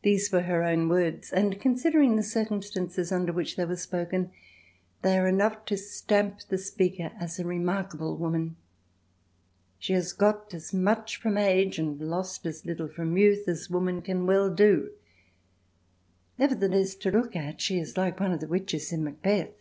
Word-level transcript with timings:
These 0.00 0.32
were 0.32 0.44
her 0.44 0.62
own 0.64 0.88
words 0.88 1.30
and, 1.30 1.60
considering 1.60 2.16
the 2.16 2.22
circumstances 2.22 3.12
under 3.12 3.34
which 3.34 3.54
they 3.56 3.66
were 3.66 3.76
spoken, 3.76 4.30
they 5.02 5.18
are 5.18 5.26
enough 5.28 5.66
to 5.66 5.76
stamp 5.76 6.38
the 6.48 6.56
speaker 6.56 7.12
as 7.20 7.38
a 7.38 7.44
remarkable 7.44 8.16
woman. 8.16 8.56
She 9.78 9.92
has 9.92 10.14
got 10.14 10.54
as 10.54 10.72
much 10.72 11.16
from 11.18 11.36
age 11.36 11.78
and 11.78 12.00
lost 12.00 12.46
as 12.46 12.64
little 12.64 12.88
from 12.88 13.18
youth 13.18 13.46
as 13.46 13.68
woman 13.68 14.00
can 14.00 14.24
well 14.24 14.48
do. 14.48 14.92
Nevertheless, 16.38 16.94
to 16.94 17.10
look 17.10 17.36
at, 17.36 17.60
she 17.60 17.78
is 17.78 17.98
like 17.98 18.18
one 18.18 18.32
of 18.32 18.40
the 18.40 18.48
witches 18.48 18.90
in 18.90 19.04
Macbeth. 19.04 19.52